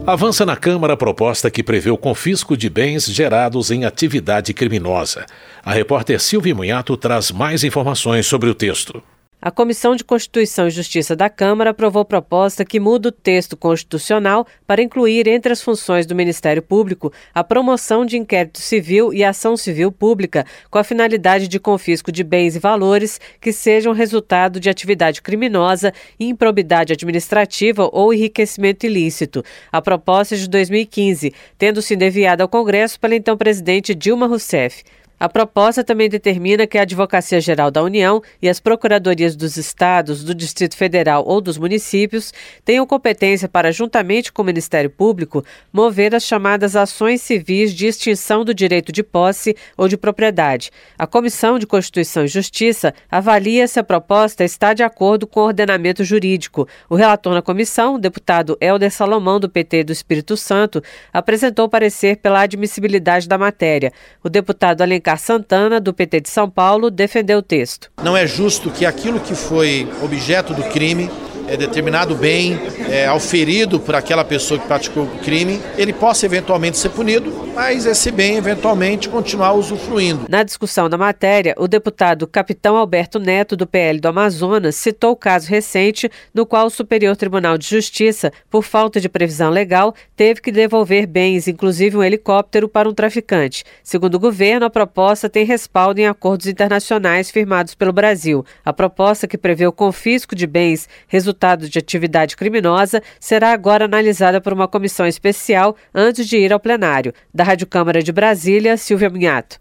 Avança 0.06 0.46
na 0.46 0.56
Câmara 0.56 0.94
a 0.94 0.98
proposta 0.98 1.52
que 1.52 1.62
prevê 1.62 1.92
o 1.92 1.98
confisco 1.98 2.58
de 2.58 2.70
bens 2.70 3.06
gerados 3.06 3.70
em 3.70 3.86
atividade 3.86 4.54
criminosa. 4.54 5.26
A 5.64 5.72
repórter 5.72 6.20
Silvia 6.20 6.56
Munhato 6.56 6.98
traz 6.98 7.32
mais 7.32 7.64
informações 7.64 8.26
sobre 8.26 8.50
o 8.50 8.56
texto. 8.56 9.02
A 9.44 9.50
Comissão 9.50 9.96
de 9.96 10.04
Constituição 10.04 10.68
e 10.68 10.70
Justiça 10.70 11.16
da 11.16 11.28
Câmara 11.28 11.72
aprovou 11.72 12.06
proposta 12.06 12.64
que 12.64 12.80
muda 12.80 13.10
o 13.10 13.12
texto 13.12 13.58
constitucional 13.58 14.46
para 14.68 14.84
incluir 14.84 15.28
entre 15.28 15.52
as 15.52 15.64
funções 15.64 16.06
do 16.06 16.14
Ministério 16.14 16.62
Público 16.62 17.12
a 17.34 17.44
promoção 17.44 18.06
de 18.06 18.20
inquérito 18.20 18.60
civil 18.60 19.12
e 19.12 19.24
ação 19.24 19.58
civil 19.58 19.92
pública 19.92 20.46
com 20.70 20.78
a 20.78 20.84
finalidade 20.84 21.48
de 21.48 21.60
confisco 21.60 22.12
de 22.12 22.24
bens 22.24 22.56
e 22.56 22.60
valores 22.60 23.20
que 23.40 23.52
sejam 23.52 23.94
resultado 23.94 24.60
de 24.60 24.70
atividade 24.70 25.24
criminosa, 25.24 25.92
improbidade 26.20 26.94
administrativa 26.94 27.90
ou 27.92 28.14
enriquecimento 28.14 28.86
ilícito. 28.86 29.44
A 29.72 29.82
proposta 29.82 30.36
é 30.36 30.38
de 30.38 30.48
2015, 30.48 31.34
tendo 31.58 31.82
sido 31.82 32.04
enviada 32.04 32.44
ao 32.44 32.48
Congresso 32.48 33.00
pela 33.00 33.16
então 33.16 33.36
presidente 33.36 33.96
Dilma 33.96 34.28
Rousseff. 34.28 34.84
A 35.22 35.30
proposta 35.30 35.84
também 35.84 36.10
determina 36.10 36.66
que 36.66 36.80
a 36.80 36.82
Advocacia 36.82 37.40
Geral 37.40 37.70
da 37.70 37.84
União 37.84 38.24
e 38.42 38.50
as 38.50 38.60
procuradorias 38.60 39.36
dos 39.36 39.56
estados, 39.56 40.24
do 40.24 40.34
Distrito 40.34 40.76
Federal 40.76 41.24
ou 41.28 41.40
dos 41.40 41.60
municípios 41.60 42.34
tenham 42.66 42.88
competência 42.88 43.48
para, 43.48 43.72
juntamente 43.72 44.32
com 44.32 44.42
o 44.42 44.46
Ministério 44.46 44.90
Público, 44.90 45.46
mover 45.72 46.16
as 46.16 46.24
chamadas 46.24 46.76
ações 46.76 47.22
civis 47.22 47.72
de 47.72 47.86
extinção 47.86 48.44
do 48.44 48.52
direito 48.52 48.92
de 48.92 49.04
posse 49.04 49.56
ou 49.78 49.88
de 49.88 49.96
propriedade. 49.96 50.72
A 50.98 51.06
Comissão 51.06 51.60
de 51.60 51.68
Constituição 51.68 52.26
e 52.26 52.28
Justiça 52.28 52.92
avalia 53.08 53.68
se 53.68 53.80
a 53.80 53.84
proposta 53.84 54.44
está 54.44 54.74
de 54.74 54.82
acordo 54.82 55.28
com 55.28 55.42
o 55.42 55.46
ordenamento 55.46 56.04
jurídico. 56.04 56.68
O 56.90 56.96
relator 56.96 57.36
na 57.36 57.44
comissão, 57.44 57.94
o 57.94 58.00
deputado 58.00 58.58
Helder 58.60 58.90
Salomão, 58.90 59.40
do 59.40 59.48
PT 59.48 59.84
do 59.84 59.94
Espírito 59.94 60.36
Santo, 60.36 60.82
apresentou 61.14 61.70
parecer 61.70 62.18
pela 62.18 62.42
admissibilidade 62.42 63.28
da 63.28 63.38
matéria. 63.38 63.94
O 64.24 64.28
deputado 64.28 64.82
Alencar 64.82 65.11
Alencar 65.12 65.18
Santana, 65.18 65.80
do 65.80 65.94
PT 65.94 66.22
de 66.22 66.30
São 66.30 66.50
Paulo, 66.50 66.90
defendeu 66.90 67.40
o 67.40 67.42
texto. 67.42 67.92
Não 68.04 68.16
é 68.16 68.26
justo 68.26 68.70
que 68.70 68.86
aquilo 68.86 69.20
que 69.20 69.36
foi 69.36 69.88
objeto 70.02 70.54
do 70.54 70.64
crime 70.64 71.10
é, 71.52 71.58
determinado 71.58 72.16
bem 72.16 72.58
é, 72.90 73.06
auferido 73.08 73.78
por 73.78 73.94
aquela 73.94 74.24
pessoa 74.24 74.58
que 74.58 74.66
praticou 74.66 75.04
o 75.04 75.20
crime, 75.20 75.62
ele 75.78 75.92
possa 75.92 76.26
eventualmente 76.26 76.78
ser 76.78 76.90
punido, 76.90 77.52
mas 77.54 77.86
esse 77.86 78.10
bem 78.10 78.38
eventualmente 78.38 79.10
continuar 79.10 79.52
usufruindo. 79.54 80.28
Na 80.30 80.44
discussão 80.44 80.90
da 80.90 80.98
matéria, 80.98 81.54
o 81.58 81.68
deputado 81.68 82.26
Capitão 82.26 82.78
Alberto 82.78 83.20
Neto, 83.20 83.58
do 83.58 83.68
PL 83.68 84.00
do 84.00 84.08
Amazonas, 84.08 84.76
citou 84.78 85.12
o 85.12 85.16
caso 85.16 85.50
recente 85.50 86.10
no 86.34 86.46
qual 86.46 86.68
o 86.68 86.70
Superior 86.70 87.18
Tribunal 87.18 87.58
de 87.58 87.68
Justiça, 87.68 88.32
por 88.50 88.64
falta 88.64 89.02
de 89.02 89.10
previsão 89.10 89.50
legal, 89.50 89.94
teve 90.16 90.40
que 90.40 90.54
devolver 90.54 91.06
bens, 91.06 91.50
inclusive 91.50 91.98
um 91.98 92.04
helicóptero, 92.04 92.70
para 92.70 92.88
um 92.88 92.94
traficante. 92.94 93.66
Segundo 93.84 94.16
o 94.16 94.20
governo, 94.20 94.66
a 94.66 94.70
proposta 94.70 95.30
tem 95.30 95.44
respaldo 95.44 96.00
em 96.00 96.08
acordos 96.08 96.48
internacionais 96.48 97.30
firmados 97.30 97.76
pelo 97.76 97.92
Brasil. 97.92 98.46
A 98.64 98.72
proposta 98.72 99.28
que 99.28 99.38
prevê 99.38 99.68
o 99.68 99.74
confisco 99.74 100.34
de 100.34 100.48
bens 100.48 100.88
resultado 101.10 101.41
resultado 101.42 101.68
de 101.68 101.80
atividade 101.80 102.38
criminosa 102.38 103.02
será 103.20 103.52
agora 103.52 103.86
analisada 103.86 104.40
por 104.40 104.54
uma 104.54 104.68
comissão 104.68 105.08
especial 105.08 105.76
antes 105.94 106.28
de 106.28 106.38
ir 106.38 106.54
ao 106.54 106.60
plenário. 106.60 107.14
Da 107.34 107.44
Rádio 107.44 107.66
Câmara 107.66 108.04
de 108.04 108.12
Brasília, 108.12 108.78
Silvia 108.78 109.10
Minhato. 109.10 109.60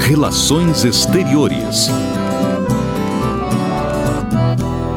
Relações 0.00 0.84
Exteriores. 0.84 1.88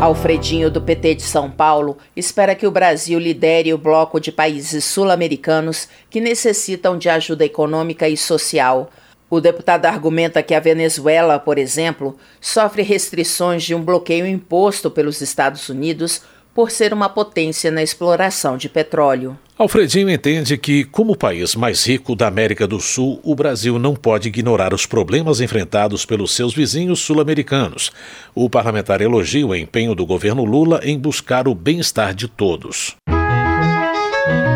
Alfredinho, 0.02 0.72
do 0.72 0.82
PT 0.82 1.16
de 1.16 1.24
São 1.24 1.52
Paulo, 1.52 1.98
espera 2.16 2.56
que 2.56 2.66
o 2.66 2.72
Brasil 2.72 3.20
lidere 3.20 3.74
o 3.74 3.78
bloco 3.78 4.20
de 4.20 4.32
países 4.32 4.86
sul-americanos 4.86 5.90
que 6.10 6.22
necessitam 6.22 6.98
de 6.98 7.10
ajuda 7.10 7.46
econômica 7.46 8.08
e 8.08 8.16
social. 8.16 8.90
O 9.30 9.40
deputado 9.40 9.86
argumenta 9.86 10.42
que 10.42 10.56
a 10.56 10.60
Venezuela, 10.60 11.38
por 11.38 11.58
exemplo, 11.58 12.18
sofre 12.42 12.82
restrições 12.82 13.64
de 13.64 13.76
um 13.76 13.82
bloqueio 13.82 14.26
imposto 14.26 14.90
pelos 14.90 15.22
Estados 15.22 15.70
Unidos 15.70 16.22
por 16.54 16.72
ser 16.72 16.94
uma 16.94 17.08
potência 17.08 17.70
na 17.70 17.84
exploração 17.84 18.58
de 18.58 18.68
petróleo. 18.68 19.38
Alfredinho 19.58 20.10
entende 20.10 20.58
que, 20.58 20.84
como 20.86 21.14
o 21.14 21.18
país 21.18 21.54
mais 21.54 21.86
rico 21.86 22.16
da 22.16 22.28
América 22.28 22.66
do 22.66 22.80
Sul, 22.80 23.20
o 23.24 23.36
Brasil 23.36 23.78
não 23.78 23.94
pode 23.94 24.30
ignorar 24.30 24.74
os 24.74 24.86
problemas 24.86 25.42
enfrentados 25.42 26.06
pelos 26.06 26.34
seus 26.34 26.54
vizinhos 26.54 27.02
sul-americanos. 27.02 27.92
O 28.34 28.50
parlamentar 28.50 29.02
elogia 29.02 29.46
o 29.46 29.56
empenho 29.56 29.94
do 29.94 30.06
governo 30.06 30.44
Lula 30.44 30.80
em 30.84 30.98
buscar 30.98 31.48
o 31.48 31.54
bem-estar 31.54 32.14
de 32.14 32.28
todos. 32.28 32.96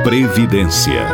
Previdência. 0.03 1.07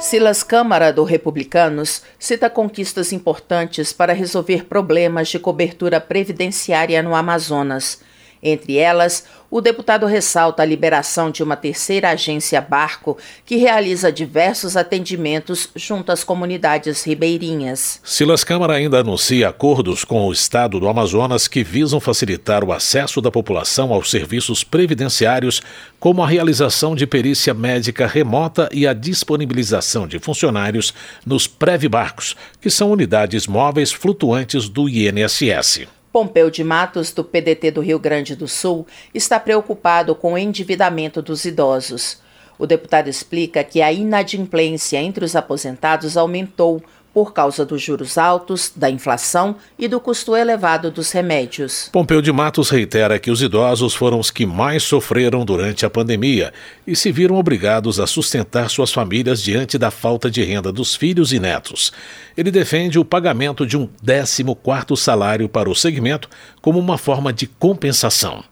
Silas 0.00 0.42
Câmara, 0.42 0.92
do 0.92 1.04
Republicanos, 1.04 2.02
cita 2.18 2.50
conquistas 2.50 3.12
importantes 3.12 3.92
para 3.92 4.12
resolver 4.12 4.66
problemas 4.66 5.28
de 5.28 5.38
cobertura 5.38 6.00
previdenciária 6.00 7.02
no 7.02 7.14
Amazonas. 7.14 8.00
Entre 8.46 8.76
elas, 8.76 9.24
o 9.50 9.58
deputado 9.58 10.04
ressalta 10.04 10.62
a 10.62 10.66
liberação 10.66 11.30
de 11.30 11.42
uma 11.42 11.56
terceira 11.56 12.10
agência 12.10 12.60
barco 12.60 13.16
que 13.46 13.56
realiza 13.56 14.12
diversos 14.12 14.76
atendimentos 14.76 15.70
junto 15.74 16.12
às 16.12 16.22
comunidades 16.22 17.04
ribeirinhas. 17.04 18.00
Silas 18.04 18.44
Câmara 18.44 18.74
ainda 18.74 18.98
anuncia 18.98 19.48
acordos 19.48 20.04
com 20.04 20.26
o 20.26 20.32
estado 20.32 20.78
do 20.78 20.88
Amazonas 20.88 21.48
que 21.48 21.64
visam 21.64 22.00
facilitar 22.00 22.62
o 22.62 22.72
acesso 22.72 23.22
da 23.22 23.30
população 23.30 23.94
aos 23.94 24.10
serviços 24.10 24.62
previdenciários, 24.62 25.62
como 25.98 26.22
a 26.22 26.28
realização 26.28 26.94
de 26.94 27.06
perícia 27.06 27.54
médica 27.54 28.06
remota 28.06 28.68
e 28.72 28.86
a 28.86 28.92
disponibilização 28.92 30.06
de 30.06 30.18
funcionários 30.18 30.92
nos 31.24 31.46
Previbarcos, 31.46 32.36
que 32.60 32.68
são 32.68 32.90
unidades 32.90 33.46
móveis 33.46 33.90
flutuantes 33.90 34.68
do 34.68 34.86
INSS. 34.86 35.86
Pompeu 36.14 36.48
de 36.48 36.62
Matos, 36.62 37.10
do 37.10 37.24
PDT 37.24 37.72
do 37.72 37.80
Rio 37.80 37.98
Grande 37.98 38.36
do 38.36 38.46
Sul, 38.46 38.86
está 39.12 39.40
preocupado 39.40 40.14
com 40.14 40.34
o 40.34 40.38
endividamento 40.38 41.20
dos 41.20 41.44
idosos. 41.44 42.20
O 42.56 42.68
deputado 42.68 43.08
explica 43.08 43.64
que 43.64 43.82
a 43.82 43.92
inadimplência 43.92 45.02
entre 45.02 45.24
os 45.24 45.34
aposentados 45.34 46.16
aumentou 46.16 46.80
por 47.14 47.32
causa 47.32 47.64
dos 47.64 47.80
juros 47.80 48.18
altos, 48.18 48.72
da 48.74 48.90
inflação 48.90 49.54
e 49.78 49.86
do 49.86 50.00
custo 50.00 50.34
elevado 50.34 50.90
dos 50.90 51.12
remédios. 51.12 51.88
Pompeu 51.92 52.20
de 52.20 52.32
Matos 52.32 52.68
reitera 52.68 53.20
que 53.20 53.30
os 53.30 53.40
idosos 53.40 53.94
foram 53.94 54.18
os 54.18 54.32
que 54.32 54.44
mais 54.44 54.82
sofreram 54.82 55.44
durante 55.44 55.86
a 55.86 55.90
pandemia 55.90 56.52
e 56.84 56.96
se 56.96 57.12
viram 57.12 57.36
obrigados 57.36 58.00
a 58.00 58.06
sustentar 58.06 58.68
suas 58.68 58.92
famílias 58.92 59.40
diante 59.40 59.78
da 59.78 59.92
falta 59.92 60.28
de 60.28 60.42
renda 60.42 60.72
dos 60.72 60.96
filhos 60.96 61.32
e 61.32 61.38
netos. 61.38 61.92
Ele 62.36 62.50
defende 62.50 62.98
o 62.98 63.04
pagamento 63.04 63.64
de 63.64 63.76
um 63.76 63.88
14º 64.04 64.96
salário 64.96 65.48
para 65.48 65.70
o 65.70 65.74
segmento 65.74 66.28
como 66.60 66.80
uma 66.80 66.98
forma 66.98 67.32
de 67.32 67.46
compensação. 67.46 68.42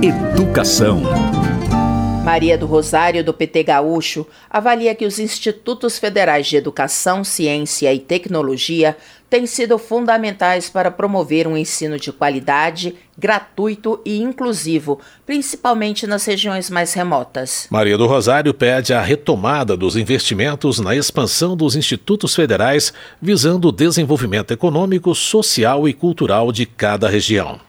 Educação. 0.00 1.02
Maria 2.34 2.58
do 2.58 2.66
Rosário, 2.66 3.22
do 3.22 3.32
PT 3.32 3.62
Gaúcho, 3.62 4.26
avalia 4.50 4.92
que 4.92 5.06
os 5.06 5.20
institutos 5.20 6.00
federais 6.00 6.48
de 6.48 6.56
educação, 6.56 7.22
ciência 7.22 7.94
e 7.94 8.00
tecnologia 8.00 8.96
têm 9.30 9.46
sido 9.46 9.78
fundamentais 9.78 10.68
para 10.68 10.90
promover 10.90 11.46
um 11.46 11.56
ensino 11.56 11.96
de 11.96 12.10
qualidade, 12.10 12.96
gratuito 13.16 14.00
e 14.04 14.20
inclusivo, 14.20 14.98
principalmente 15.24 16.08
nas 16.08 16.24
regiões 16.24 16.68
mais 16.70 16.92
remotas. 16.92 17.68
Maria 17.70 17.96
do 17.96 18.08
Rosário 18.08 18.52
pede 18.52 18.92
a 18.92 19.00
retomada 19.00 19.76
dos 19.76 19.94
investimentos 19.94 20.80
na 20.80 20.92
expansão 20.96 21.56
dos 21.56 21.76
institutos 21.76 22.34
federais, 22.34 22.92
visando 23.22 23.68
o 23.68 23.72
desenvolvimento 23.72 24.52
econômico, 24.52 25.14
social 25.14 25.88
e 25.88 25.94
cultural 25.94 26.50
de 26.50 26.66
cada 26.66 27.08
região. 27.08 27.60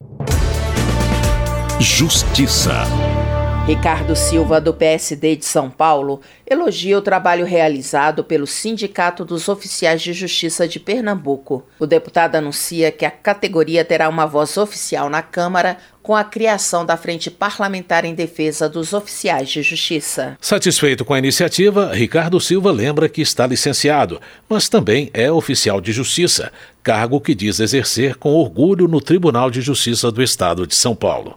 Justiça. 1.78 2.82
Ricardo 3.66 4.14
Silva, 4.14 4.60
do 4.60 4.72
PSD 4.72 5.34
de 5.34 5.44
São 5.44 5.68
Paulo, 5.68 6.20
elogia 6.48 6.96
o 6.96 7.02
trabalho 7.02 7.44
realizado 7.44 8.22
pelo 8.22 8.46
Sindicato 8.46 9.24
dos 9.24 9.48
Oficiais 9.48 10.00
de 10.00 10.12
Justiça 10.12 10.68
de 10.68 10.78
Pernambuco. 10.78 11.66
O 11.80 11.84
deputado 11.84 12.36
anuncia 12.36 12.92
que 12.92 13.04
a 13.04 13.10
categoria 13.10 13.84
terá 13.84 14.08
uma 14.08 14.24
voz 14.24 14.56
oficial 14.56 15.10
na 15.10 15.20
Câmara 15.20 15.78
com 16.00 16.14
a 16.14 16.22
criação 16.22 16.86
da 16.86 16.96
Frente 16.96 17.28
Parlamentar 17.28 18.04
em 18.04 18.14
Defesa 18.14 18.68
dos 18.68 18.92
Oficiais 18.92 19.48
de 19.48 19.62
Justiça. 19.62 20.38
Satisfeito 20.40 21.04
com 21.04 21.14
a 21.14 21.18
iniciativa, 21.18 21.92
Ricardo 21.92 22.40
Silva 22.40 22.70
lembra 22.70 23.08
que 23.08 23.20
está 23.20 23.48
licenciado, 23.48 24.20
mas 24.48 24.68
também 24.68 25.10
é 25.12 25.28
oficial 25.32 25.80
de 25.80 25.90
justiça, 25.90 26.52
cargo 26.84 27.20
que 27.20 27.34
diz 27.34 27.58
exercer 27.58 28.14
com 28.14 28.32
orgulho 28.32 28.86
no 28.86 29.00
Tribunal 29.00 29.50
de 29.50 29.60
Justiça 29.60 30.12
do 30.12 30.22
Estado 30.22 30.68
de 30.68 30.76
São 30.76 30.94
Paulo. 30.94 31.36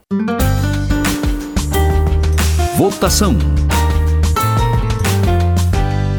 Votação. 2.80 3.36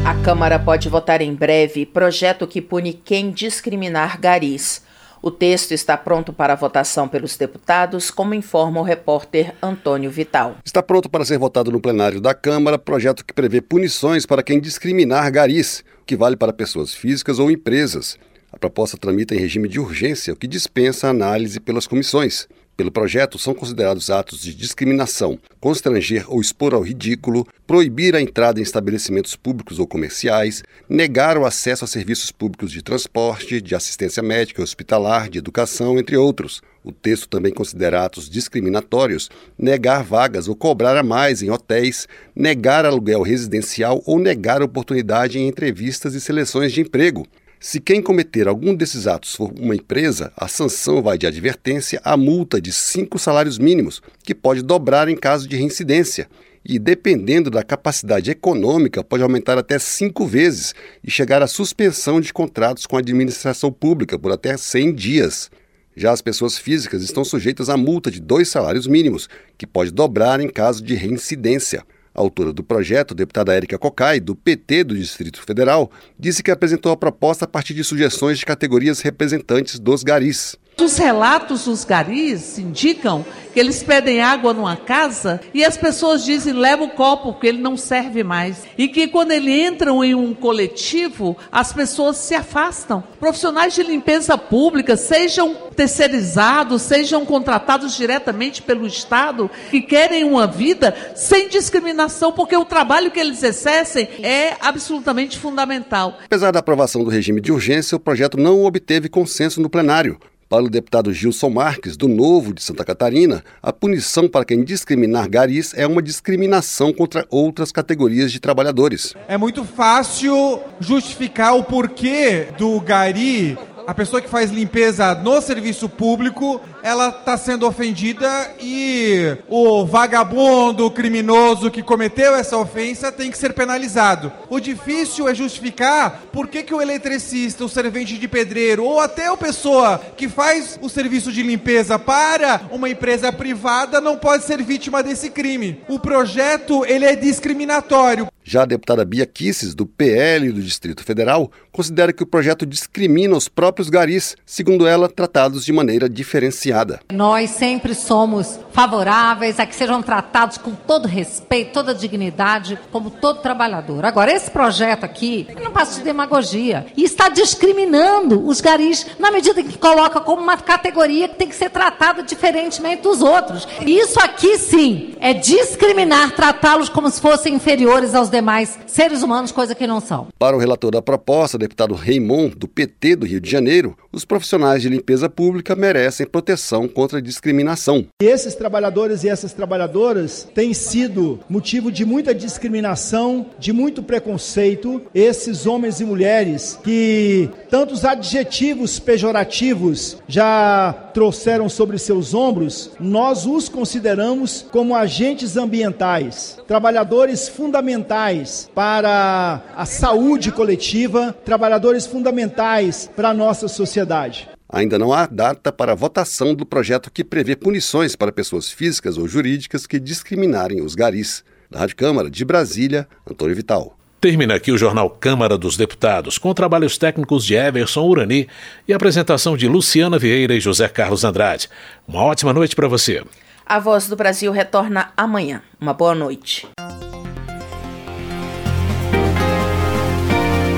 A 0.05 0.13
Câmara 0.23 0.59
pode 0.59 0.87
votar 0.89 1.19
em 1.19 1.33
breve 1.33 1.87
projeto 1.87 2.45
que 2.45 2.61
pune 2.61 2.93
quem 2.93 3.31
discriminar 3.31 4.21
garis. 4.21 4.83
O 5.23 5.31
texto 5.31 5.71
está 5.71 5.97
pronto 5.97 6.31
para 6.31 6.53
votação 6.53 7.07
pelos 7.07 7.35
deputados, 7.35 8.11
como 8.11 8.35
informa 8.35 8.79
o 8.79 8.83
repórter 8.83 9.55
Antônio 9.59 10.11
Vital. 10.11 10.57
Está 10.63 10.83
pronto 10.83 11.09
para 11.09 11.25
ser 11.25 11.39
votado 11.39 11.71
no 11.71 11.81
plenário 11.81 12.21
da 12.21 12.35
Câmara 12.35 12.77
projeto 12.77 13.25
que 13.25 13.33
prevê 13.33 13.59
punições 13.59 14.27
para 14.27 14.43
quem 14.43 14.61
discriminar 14.61 15.31
garis, 15.31 15.83
o 16.03 16.05
que 16.05 16.15
vale 16.15 16.37
para 16.37 16.53
pessoas 16.53 16.93
físicas 16.93 17.39
ou 17.39 17.49
empresas. 17.49 18.19
A 18.53 18.59
proposta 18.59 18.97
tramita 18.97 19.33
em 19.33 19.39
regime 19.39 19.67
de 19.67 19.79
urgência, 19.79 20.31
o 20.31 20.37
que 20.37 20.45
dispensa 20.45 21.07
análise 21.09 21.59
pelas 21.59 21.87
comissões. 21.87 22.47
Pelo 22.81 22.89
projeto, 22.91 23.37
são 23.37 23.53
considerados 23.53 24.09
atos 24.09 24.41
de 24.41 24.55
discriminação, 24.55 25.37
constranger 25.59 26.25
ou 26.27 26.41
expor 26.41 26.73
ao 26.73 26.81
ridículo, 26.81 27.47
proibir 27.67 28.15
a 28.15 28.21
entrada 28.21 28.59
em 28.59 28.63
estabelecimentos 28.63 29.35
públicos 29.35 29.77
ou 29.77 29.85
comerciais, 29.85 30.63
negar 30.89 31.37
o 31.37 31.45
acesso 31.45 31.85
a 31.85 31.87
serviços 31.87 32.31
públicos 32.31 32.71
de 32.71 32.81
transporte, 32.81 33.61
de 33.61 33.75
assistência 33.75 34.23
médica, 34.23 34.63
hospitalar, 34.63 35.29
de 35.29 35.37
educação, 35.37 35.99
entre 35.99 36.17
outros. 36.17 36.63
O 36.83 36.91
texto 36.91 37.29
também 37.29 37.53
considera 37.53 38.03
atos 38.03 38.27
discriminatórios 38.27 39.29
negar 39.55 40.03
vagas 40.03 40.47
ou 40.47 40.55
cobrar 40.55 40.97
a 40.97 41.03
mais 41.03 41.43
em 41.43 41.51
hotéis, 41.51 42.07
negar 42.35 42.83
aluguel 42.83 43.21
residencial 43.21 44.01
ou 44.07 44.17
negar 44.17 44.63
oportunidade 44.63 45.37
em 45.37 45.47
entrevistas 45.47 46.15
e 46.15 46.19
seleções 46.19 46.73
de 46.73 46.81
emprego, 46.81 47.27
se 47.63 47.79
quem 47.79 48.01
cometer 48.01 48.47
algum 48.47 48.73
desses 48.73 49.05
atos 49.05 49.35
for 49.35 49.53
uma 49.55 49.75
empresa, 49.75 50.33
a 50.35 50.47
sanção 50.47 50.99
vai 50.99 51.15
de 51.15 51.27
advertência 51.27 52.01
a 52.03 52.17
multa 52.17 52.59
de 52.59 52.73
cinco 52.73 53.19
salários 53.19 53.59
mínimos, 53.59 54.01
que 54.23 54.33
pode 54.33 54.63
dobrar 54.63 55.07
em 55.07 55.15
caso 55.15 55.47
de 55.47 55.55
reincidência. 55.55 56.27
E, 56.65 56.79
dependendo 56.79 57.51
da 57.51 57.61
capacidade 57.61 58.31
econômica, 58.31 59.03
pode 59.03 59.21
aumentar 59.21 59.59
até 59.59 59.77
cinco 59.77 60.25
vezes 60.25 60.73
e 61.03 61.11
chegar 61.11 61.43
à 61.43 61.47
suspensão 61.47 62.19
de 62.19 62.33
contratos 62.33 62.87
com 62.87 62.95
a 62.95 62.99
administração 62.99 63.71
pública 63.71 64.17
por 64.17 64.31
até 64.31 64.57
100 64.57 64.95
dias. 64.95 65.51
Já 65.95 66.11
as 66.11 66.21
pessoas 66.21 66.57
físicas 66.57 67.03
estão 67.03 67.23
sujeitas 67.23 67.69
a 67.69 67.77
multa 67.77 68.09
de 68.09 68.19
dois 68.19 68.49
salários 68.49 68.87
mínimos, 68.87 69.29
que 69.55 69.67
pode 69.67 69.91
dobrar 69.91 70.39
em 70.39 70.49
caso 70.49 70.83
de 70.83 70.95
reincidência. 70.95 71.85
Autora 72.13 72.51
do 72.51 72.63
projeto, 72.63 73.15
deputada 73.15 73.53
Érica 73.53 73.77
Cocai, 73.77 74.19
do 74.19 74.35
PT 74.35 74.83
do 74.83 74.95
Distrito 74.95 75.41
Federal, 75.41 75.89
disse 76.19 76.43
que 76.43 76.51
apresentou 76.51 76.91
a 76.91 76.97
proposta 76.97 77.45
a 77.45 77.47
partir 77.47 77.73
de 77.73 77.83
sugestões 77.83 78.37
de 78.37 78.45
categorias 78.45 78.99
representantes 78.99 79.79
dos 79.79 80.03
garis. 80.03 80.57
Os 80.79 80.97
relatos 80.97 81.65
dos 81.65 81.85
garis 81.85 82.57
indicam 82.57 83.23
que 83.53 83.59
eles 83.59 83.83
pedem 83.83 84.21
água 84.21 84.53
numa 84.53 84.75
casa 84.75 85.39
e 85.53 85.63
as 85.63 85.77
pessoas 85.77 86.25
dizem 86.25 86.53
leva 86.53 86.83
o 86.83 86.89
copo 86.89 87.33
porque 87.33 87.47
ele 87.47 87.59
não 87.59 87.77
serve 87.77 88.23
mais. 88.23 88.63
E 88.77 88.87
que 88.87 89.07
quando 89.07 89.31
eles 89.31 89.71
entram 89.71 90.03
em 90.03 90.15
um 90.15 90.33
coletivo, 90.33 91.37
as 91.51 91.71
pessoas 91.71 92.17
se 92.17 92.33
afastam. 92.33 93.03
Profissionais 93.19 93.75
de 93.75 93.83
limpeza 93.83 94.37
pública, 94.37 94.97
sejam 94.97 95.55
terceirizados, 95.75 96.81
sejam 96.81 97.25
contratados 97.25 97.95
diretamente 97.95 98.61
pelo 98.61 98.85
Estado, 98.85 99.49
que 99.69 99.81
querem 99.81 100.23
uma 100.23 100.47
vida 100.47 100.95
sem 101.15 101.49
discriminação, 101.49 102.31
porque 102.31 102.55
o 102.55 102.65
trabalho 102.65 103.11
que 103.11 103.19
eles 103.19 103.43
exercem 103.43 104.07
é 104.21 104.55
absolutamente 104.61 105.37
fundamental. 105.37 106.17
Apesar 106.25 106.51
da 106.51 106.59
aprovação 106.59 107.03
do 107.03 107.09
regime 107.09 107.41
de 107.41 107.51
urgência, 107.51 107.95
o 107.95 107.99
projeto 107.99 108.37
não 108.37 108.63
obteve 108.65 109.09
consenso 109.09 109.61
no 109.61 109.69
plenário. 109.69 110.19
Para 110.51 110.65
o 110.65 110.69
deputado 110.69 111.13
Gilson 111.13 111.49
Marques, 111.49 111.95
do 111.95 112.09
Novo 112.09 112.53
de 112.53 112.61
Santa 112.61 112.83
Catarina, 112.83 113.41
a 113.63 113.71
punição 113.71 114.27
para 114.27 114.43
quem 114.43 114.65
discriminar 114.65 115.29
garis 115.29 115.73
é 115.77 115.87
uma 115.87 116.01
discriminação 116.01 116.91
contra 116.91 117.25
outras 117.29 117.71
categorias 117.71 118.33
de 118.33 118.39
trabalhadores. 118.41 119.13
É 119.29 119.37
muito 119.37 119.63
fácil 119.63 120.59
justificar 120.77 121.55
o 121.55 121.63
porquê 121.63 122.47
do 122.57 122.81
gari 122.81 123.57
a 123.87 123.93
pessoa 123.93 124.21
que 124.21 124.29
faz 124.29 124.51
limpeza 124.51 125.13
no 125.15 125.41
serviço 125.41 125.89
público, 125.89 126.61
ela 126.83 127.09
está 127.09 127.37
sendo 127.37 127.67
ofendida 127.67 128.51
e 128.59 129.37
o 129.47 129.85
vagabundo, 129.85 130.85
o 130.85 130.91
criminoso 130.91 131.71
que 131.71 131.83
cometeu 131.83 132.35
essa 132.35 132.57
ofensa 132.57 133.11
tem 133.11 133.29
que 133.29 133.37
ser 133.37 133.53
penalizado. 133.53 134.31
O 134.49 134.59
difícil 134.59 135.27
é 135.27 135.35
justificar 135.35 136.23
por 136.31 136.47
que, 136.47 136.63
que 136.63 136.73
o 136.73 136.81
eletricista, 136.81 137.63
o 137.63 137.69
servente 137.69 138.17
de 138.17 138.27
pedreiro 138.27 138.83
ou 138.83 138.99
até 138.99 139.27
a 139.27 139.37
pessoa 139.37 139.99
que 140.17 140.27
faz 140.27 140.79
o 140.81 140.89
serviço 140.89 141.31
de 141.31 141.43
limpeza 141.43 141.99
para 141.99 142.61
uma 142.71 142.89
empresa 142.89 143.31
privada 143.31 144.01
não 144.01 144.17
pode 144.17 144.43
ser 144.43 144.61
vítima 144.63 145.03
desse 145.03 145.29
crime. 145.29 145.81
O 145.87 145.99
projeto 145.99 146.85
ele 146.85 147.05
é 147.05 147.15
discriminatório. 147.15 148.27
Já 148.43 148.63
a 148.63 148.65
deputada 148.65 149.05
Bia 149.05 149.25
Kisses, 149.25 149.75
do 149.75 149.85
PL 149.85 150.51
do 150.51 150.61
Distrito 150.61 151.03
Federal, 151.03 151.51
considera 151.71 152.11
que 152.11 152.23
o 152.23 152.27
projeto 152.27 152.65
discrimina 152.65 153.37
os 153.37 153.47
próprios 153.47 153.87
garis, 153.87 154.35
segundo 154.45 154.87
ela, 154.87 155.07
tratados 155.07 155.63
de 155.63 155.71
maneira 155.71 156.09
diferenciada. 156.09 156.70
Nós 157.11 157.49
sempre 157.51 157.93
somos 157.93 158.59
favoráveis 158.71 159.59
a 159.59 159.65
que 159.65 159.75
sejam 159.75 160.01
tratados 160.01 160.57
com 160.57 160.71
todo 160.71 161.07
respeito, 161.07 161.73
toda 161.73 161.93
dignidade, 161.93 162.79
como 162.91 163.09
todo 163.09 163.41
trabalhador. 163.41 164.05
Agora, 164.05 164.31
esse 164.31 164.49
projeto 164.49 165.03
aqui 165.03 165.47
não 165.61 165.71
passa 165.71 165.99
de 165.99 166.05
demagogia 166.05 166.85
e 166.95 167.03
está 167.03 167.29
discriminando 167.29 168.45
os 168.47 168.61
garis 168.61 169.05
na 169.19 169.31
medida 169.31 169.61
que 169.61 169.77
coloca 169.77 170.21
como 170.21 170.41
uma 170.41 170.57
categoria 170.57 171.27
que 171.27 171.35
tem 171.35 171.47
que 171.47 171.55
ser 171.55 171.69
tratada 171.69 172.23
diferentemente 172.23 173.03
dos 173.03 173.21
outros. 173.21 173.67
E 173.85 173.99
isso 173.99 174.19
aqui, 174.19 174.57
sim, 174.57 175.15
é 175.19 175.33
discriminar, 175.33 176.31
tratá-los 176.31 176.89
como 176.89 177.09
se 177.09 177.19
fossem 177.19 177.55
inferiores 177.55 178.15
aos 178.15 178.29
demais 178.29 178.79
seres 178.87 179.21
humanos, 179.21 179.51
coisa 179.51 179.75
que 179.75 179.85
não 179.85 179.99
são. 179.99 180.27
Para 180.39 180.55
o 180.55 180.59
relator 180.59 180.91
da 180.91 181.01
proposta, 181.01 181.57
deputado 181.57 181.93
Raymond, 181.93 182.55
do 182.55 182.67
PT 182.67 183.17
do 183.17 183.25
Rio 183.25 183.41
de 183.41 183.49
Janeiro, 183.49 183.97
os 184.11 184.23
profissionais 184.23 184.81
de 184.81 184.89
limpeza 184.89 185.29
pública 185.29 185.75
merecem 185.75 186.25
proteção 186.25 186.60
contra 186.87 187.19
a 187.19 187.21
discriminação. 187.21 188.05
Esses 188.21 188.55
trabalhadores 188.55 189.23
e 189.23 189.29
essas 189.29 189.53
trabalhadoras 189.53 190.47
têm 190.53 190.73
sido 190.73 191.39
motivo 191.49 191.91
de 191.91 192.05
muita 192.05 192.33
discriminação, 192.33 193.47
de 193.57 193.73
muito 193.73 194.03
preconceito, 194.03 195.01
esses 195.13 195.65
homens 195.65 195.99
e 195.99 196.05
mulheres 196.05 196.79
que 196.83 197.49
tantos 197.69 198.05
adjetivos 198.05 198.99
pejorativos 198.99 200.17
já 200.27 200.93
trouxeram 201.13 201.69
sobre 201.69 201.97
seus 201.97 202.33
ombros, 202.33 202.91
nós 202.99 203.45
os 203.45 203.67
consideramos 203.67 204.65
como 204.71 204.95
agentes 204.95 205.57
ambientais, 205.57 206.57
trabalhadores 206.67 207.47
fundamentais 207.49 208.69
para 208.73 209.61
a 209.75 209.85
saúde 209.85 210.51
coletiva, 210.51 211.35
trabalhadores 211.45 212.05
fundamentais 212.05 213.09
para 213.15 213.29
a 213.29 213.33
nossa 213.33 213.67
sociedade. 213.67 214.49
Ainda 214.71 214.97
não 214.97 215.11
há 215.11 215.25
data 215.25 215.71
para 215.71 215.93
votação 215.93 216.55
do 216.55 216.65
projeto 216.65 217.11
que 217.11 217.23
prevê 217.23 217.55
punições 217.55 218.15
para 218.15 218.31
pessoas 218.31 218.69
físicas 218.69 219.17
ou 219.17 219.27
jurídicas 219.27 219.85
que 219.85 219.99
discriminarem 219.99 220.81
os 220.81 220.95
garis. 220.95 221.43
Da 221.69 221.79
Rádio 221.79 221.95
Câmara 221.97 222.29
de 222.29 222.45
Brasília, 222.45 223.07
Antônio 223.29 223.55
Vital. 223.55 223.97
Termina 224.19 224.55
aqui 224.55 224.71
o 224.71 224.77
jornal 224.77 225.09
Câmara 225.09 225.57
dos 225.57 225.75
Deputados, 225.75 226.37
com 226.37 226.53
trabalhos 226.53 226.97
técnicos 226.97 227.43
de 227.43 227.55
Everson 227.55 228.03
Urani 228.03 228.47
e 228.87 228.93
apresentação 228.93 229.57
de 229.57 229.67
Luciana 229.67 230.19
Vieira 230.19 230.53
e 230.53 230.59
José 230.59 230.87
Carlos 230.87 231.23
Andrade. 231.23 231.69
Uma 232.07 232.23
ótima 232.23 232.53
noite 232.53 232.75
para 232.75 232.87
você. 232.87 233.23
A 233.65 233.79
Voz 233.79 234.07
do 234.07 234.15
Brasil 234.15 234.51
retorna 234.51 235.11
amanhã. 235.17 235.61
Uma 235.79 235.93
boa 235.93 236.13
noite. 236.13 236.67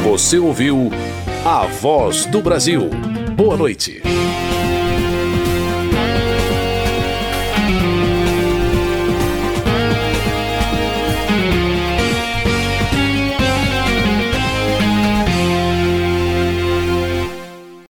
Você 0.03 0.37
ouviu 0.37 0.89
A 1.45 1.65
Voz 1.65 2.25
do 2.25 2.41
Brasil. 2.41 3.12
Boa 3.35 3.57
noite. 3.57 4.22